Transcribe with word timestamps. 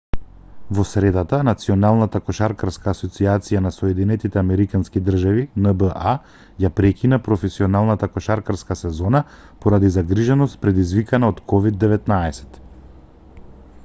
во 0.77 0.83
средата 0.91 1.39
националната 1.47 2.21
кошаркарска 2.29 2.93
асоцијација 2.93 3.61
на 3.65 3.71
соединетите 3.75 4.41
американски 4.43 5.03
држави 5.11 5.45
нба 5.67 6.07
ја 6.65 6.73
прекина 6.81 7.21
професионалната 7.29 8.11
кошаркарска 8.17 8.79
сезона 8.83 9.25
поради 9.67 9.95
загриженост 10.01 10.61
предизвикана 10.67 11.31
од 11.35 11.47
ковид-19 11.55 12.61